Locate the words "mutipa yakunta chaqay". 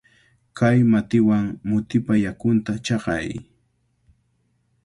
1.67-3.27